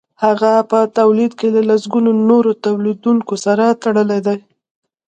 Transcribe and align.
هغه 0.23 0.51
په 0.71 0.79
تولید 0.97 1.31
کې 1.39 1.47
له 1.69 1.75
سلګونو 1.83 2.11
نورو 2.29 2.51
تولیدونکو 2.65 3.33
سره 3.45 3.65
تړلی 3.83 4.19
دی 4.27 4.39